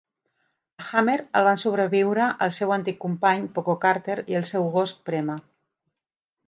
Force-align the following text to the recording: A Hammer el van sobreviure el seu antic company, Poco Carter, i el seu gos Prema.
A 0.83 0.85
Hammer 0.91 1.17
el 1.41 1.45
van 1.49 1.61
sobreviure 1.63 2.31
el 2.47 2.55
seu 2.61 2.73
antic 2.79 2.99
company, 3.07 3.47
Poco 3.59 3.77
Carter, 3.87 4.19
i 4.35 4.41
el 4.43 4.51
seu 4.55 4.69
gos 4.79 4.97
Prema. 5.11 5.39